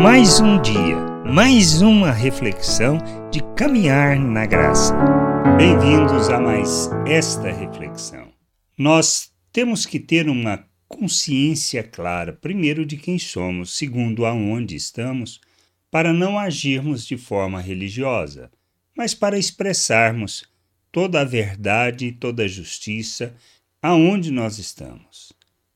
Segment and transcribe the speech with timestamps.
[0.00, 0.96] Mais um dia,
[1.26, 2.98] mais uma reflexão
[3.32, 4.94] de caminhar na graça.
[5.56, 8.32] Bem-vindos a mais esta reflexão.
[8.78, 15.40] Nós temos que ter uma consciência clara, primeiro, de quem somos, segundo, aonde estamos,
[15.90, 18.52] para não agirmos de forma religiosa,
[18.96, 20.44] mas para expressarmos
[20.92, 23.34] toda a verdade e toda a justiça
[23.82, 25.32] aonde nós estamos.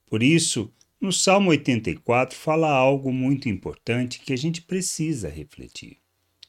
[0.07, 0.73] Por isso,
[1.03, 5.97] no Salmo 84 fala algo muito importante que a gente precisa refletir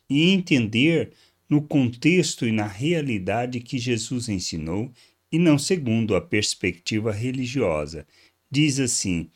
[0.08, 1.12] e entender
[1.50, 4.92] no contexto e na realidade que Jesus ensinou
[5.32, 8.06] e não segundo a perspectiva religiosa.
[8.52, 9.32] Diz assim: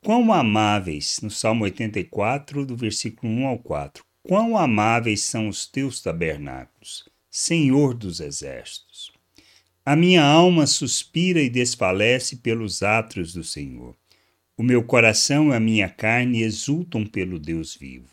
[0.00, 6.00] Quão amáveis, no Salmo 84, do versículo 1 ao 4, quão amáveis são os teus
[6.00, 9.10] tabernáculos, Senhor dos exércitos.
[9.84, 13.96] A minha alma suspira e desfalece pelos átrios do Senhor.
[14.56, 18.08] O meu coração e a minha carne exultam pelo Deus vivo.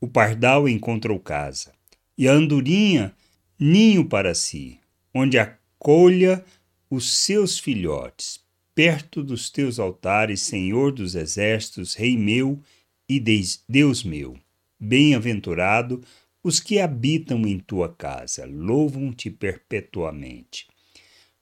[0.00, 1.72] O pardal encontrou casa,
[2.18, 3.14] e a andorinha
[3.58, 4.78] ninho para si,
[5.14, 6.44] onde acolha
[6.90, 8.40] os seus filhotes,
[8.74, 12.60] perto dos teus altares, Senhor dos exércitos, Rei meu
[13.08, 13.20] e
[13.68, 14.36] Deus meu.
[14.78, 16.02] Bem-aventurado
[16.42, 20.66] os que habitam em tua casa, louvam-te perpetuamente.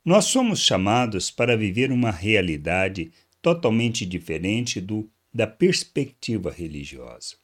[0.05, 3.11] Nós somos chamados para viver uma realidade
[3.43, 7.37] totalmente diferente do da perspectiva religiosa.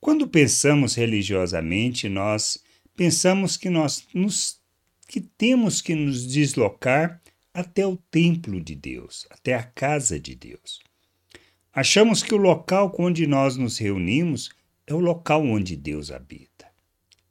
[0.00, 2.62] Quando pensamos religiosamente, nós
[2.94, 4.60] pensamos que nós nos,
[5.08, 7.20] que temos que nos deslocar
[7.52, 10.80] até o templo de Deus, até a casa de Deus.
[11.72, 14.50] Achamos que o local onde nós nos reunimos
[14.86, 16.66] é o local onde Deus habita.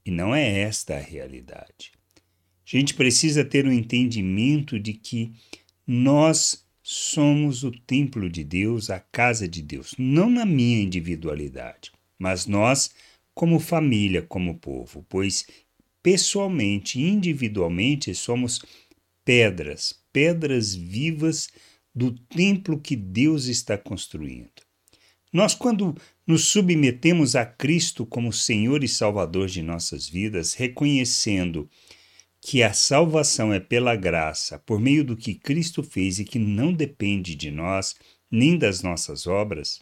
[0.05, 1.93] E não é esta a realidade.
[2.17, 5.31] A gente precisa ter o um entendimento de que
[5.87, 12.45] nós somos o templo de Deus, a casa de Deus, não na minha individualidade, mas
[12.45, 12.93] nós
[13.33, 15.47] como família, como povo, pois
[16.03, 18.61] pessoalmente, individualmente, somos
[19.25, 21.49] pedras, pedras vivas
[21.93, 24.61] do templo que Deus está construindo.
[25.33, 25.97] Nós, quando
[26.27, 31.84] nos submetemos a Cristo como Senhor e Salvador de nossas vidas, reconhecendo que
[32.61, 37.33] a salvação é pela graça, por meio do que Cristo fez e que não depende
[37.33, 37.95] de nós
[38.29, 39.81] nem das nossas obras,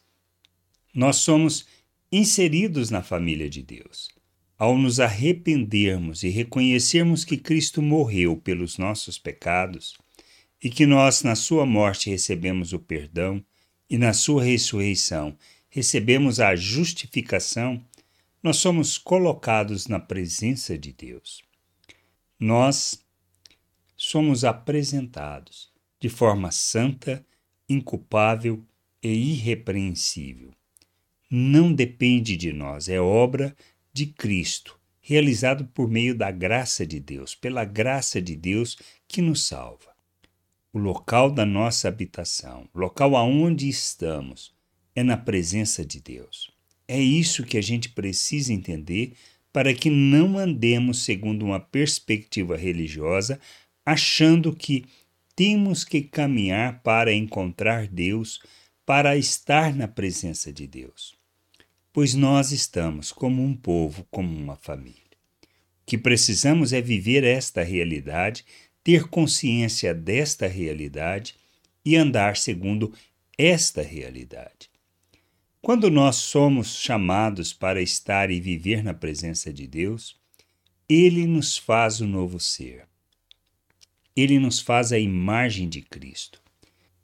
[0.95, 1.65] nós somos
[2.09, 4.07] inseridos na família de Deus.
[4.57, 9.97] Ao nos arrependermos e reconhecermos que Cristo morreu pelos nossos pecados
[10.63, 13.43] e que nós, na Sua morte, recebemos o perdão
[13.89, 15.37] e na Sua ressurreição
[15.69, 17.83] recebemos a justificação,
[18.41, 21.43] nós somos colocados na presença de Deus
[22.39, 23.03] nós
[23.95, 27.25] somos apresentados de forma santa,
[27.69, 28.61] inculpável
[29.01, 30.51] e irrepreensível.
[31.31, 33.55] Não depende de nós, é obra
[33.93, 38.77] de Cristo, realizado por meio da graça de Deus, pela graça de Deus
[39.07, 39.93] que nos salva.
[40.73, 44.53] O local da nossa habitação, local aonde estamos,
[44.95, 46.51] é na presença de Deus.
[46.87, 49.13] É isso que a gente precisa entender
[49.53, 53.39] para que não andemos segundo uma perspectiva religiosa,
[53.85, 54.83] achando que
[55.35, 58.41] temos que caminhar para encontrar Deus,
[58.83, 61.15] para estar na presença de Deus.
[61.93, 64.97] Pois nós estamos como um povo, como uma família.
[65.83, 68.43] O que precisamos é viver esta realidade,
[68.83, 71.35] ter consciência desta realidade
[71.85, 72.91] e andar segundo
[73.37, 74.72] esta realidade.
[75.63, 80.17] Quando nós somos chamados para estar e viver na presença de Deus,
[80.89, 82.85] Ele nos faz o novo ser.
[84.13, 86.41] Ele nos faz a imagem de Cristo.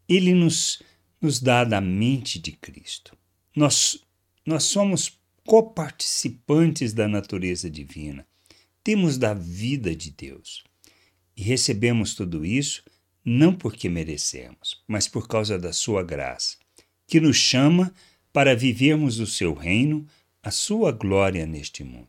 [0.10, 0.84] Ele nos,
[1.22, 3.18] nos dá da mente de Cristo.
[3.56, 4.04] Nós,
[4.46, 5.18] nós somos
[5.48, 8.28] coparticipantes da natureza divina.
[8.84, 10.66] Temos da vida de Deus.
[11.34, 12.84] E recebemos tudo isso
[13.24, 16.58] não porque merecemos, mas por causa da Sua graça,
[17.08, 17.94] que nos chama
[18.32, 20.06] para vivermos o seu reino,
[20.42, 22.08] a sua glória neste mundo.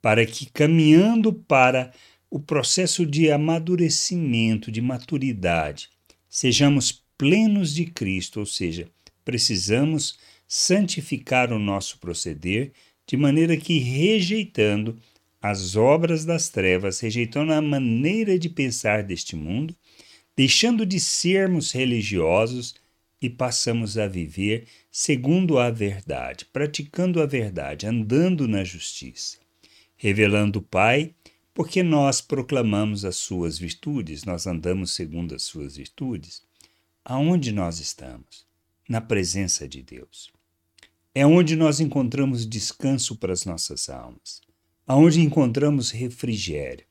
[0.00, 1.92] Para que, caminhando para
[2.30, 5.88] o processo de amadurecimento, de maturidade,
[6.28, 8.88] sejamos plenos de Cristo, ou seja,
[9.24, 12.72] precisamos santificar o nosso proceder
[13.06, 14.98] de maneira que, rejeitando
[15.40, 19.74] as obras das trevas, rejeitando a maneira de pensar deste mundo,
[20.36, 22.74] deixando de sermos religiosos,
[23.20, 29.38] e passamos a viver segundo a verdade, praticando a verdade, andando na justiça,
[29.96, 31.14] revelando o Pai,
[31.52, 36.42] porque nós proclamamos as suas virtudes, nós andamos segundo as suas virtudes.
[37.04, 38.46] Aonde nós estamos?
[38.88, 40.30] Na presença de Deus.
[41.14, 44.40] é onde nós encontramos descanso para as nossas almas,
[44.86, 46.86] aonde encontramos refrigério.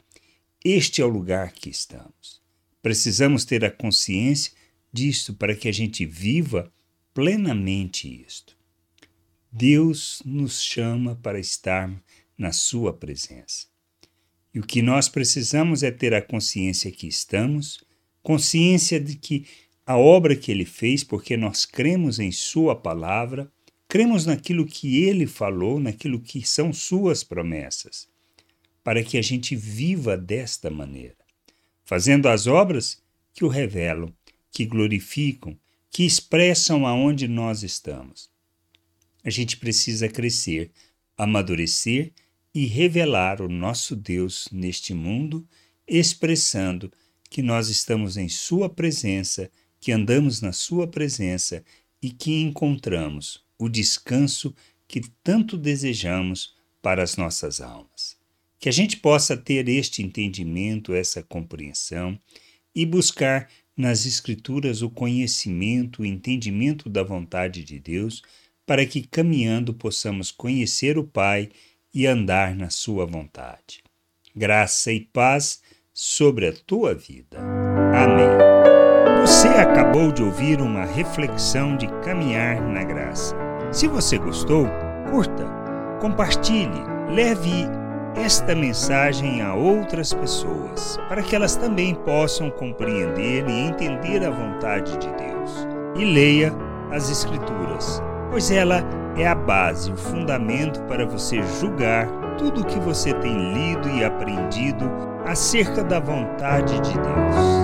[0.65, 2.41] Este é o lugar que estamos.
[2.81, 4.51] Precisamos ter a consciência
[4.97, 6.73] disto para que a gente viva
[7.13, 8.57] plenamente isto.
[9.51, 11.91] Deus nos chama para estar
[12.35, 13.67] na Sua presença.
[14.51, 17.83] E o que nós precisamos é ter a consciência que estamos,
[18.23, 19.45] consciência de que
[19.85, 23.51] a obra que Ele fez, porque nós cremos em Sua palavra,
[23.87, 28.07] cremos naquilo que Ele falou, naquilo que são Suas promessas,
[28.83, 31.23] para que a gente viva desta maneira,
[31.85, 32.99] fazendo as obras
[33.31, 34.11] que o revelam,
[34.57, 35.55] que glorificam,
[35.91, 38.27] que expressam aonde nós estamos.
[39.23, 40.71] A gente precisa crescer,
[41.15, 42.11] amadurecer
[42.55, 45.47] e revelar o nosso Deus neste mundo,
[45.87, 46.91] expressando
[47.29, 51.63] que nós estamos em Sua presença, que andamos na Sua presença
[52.01, 54.55] e que encontramos o descanso
[54.87, 58.17] que tanto desejamos para as nossas almas.
[58.57, 62.19] Que a gente possa ter este entendimento, essa compreensão
[62.73, 68.23] e buscar nas Escrituras o conhecimento, o entendimento da vontade de Deus,
[68.65, 71.49] para que caminhando possamos conhecer o Pai
[71.93, 73.83] e andar na Sua vontade.
[74.35, 75.61] Graça e paz
[75.93, 77.39] sobre a tua vida.
[77.93, 78.27] Amém.
[79.21, 83.35] Você acabou de ouvir uma reflexão de caminhar na graça.
[83.71, 84.67] Se você gostou,
[85.09, 85.45] curta,
[85.99, 87.65] compartilhe, leve
[88.23, 94.97] esta mensagem a outras pessoas, para que elas também possam compreender e entender a vontade
[94.97, 95.67] de Deus.
[95.95, 96.53] E leia
[96.91, 98.83] as Escrituras, pois ela
[99.15, 104.03] é a base, o fundamento para você julgar tudo o que você tem lido e
[104.03, 104.89] aprendido
[105.25, 107.56] acerca da vontade de Deus.